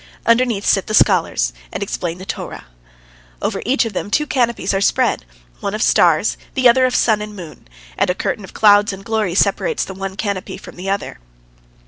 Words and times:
Underneath 0.25 0.65
sit 0.65 0.87
the 0.87 0.95
scholars 0.95 1.53
and 1.71 1.83
explain 1.83 2.17
the 2.17 2.25
Torah. 2.25 2.65
Over 3.39 3.61
each 3.67 3.85
of 3.85 3.93
them 3.93 4.09
two 4.09 4.25
canopies 4.25 4.73
are 4.73 4.81
spread, 4.81 5.25
one 5.59 5.75
of 5.75 5.83
stars, 5.83 6.37
the 6.55 6.67
other 6.67 6.87
of 6.87 6.95
sun 6.95 7.21
and 7.21 7.35
moon, 7.35 7.67
and 7.99 8.09
a 8.09 8.15
curtain 8.15 8.43
of 8.43 8.51
clouds 8.55 8.93
of 8.93 9.03
glory 9.03 9.35
separates 9.35 9.85
the 9.85 9.93
one 9.93 10.15
canopy 10.17 10.57
from 10.57 10.75
the 10.75 10.89
other. 10.89 11.19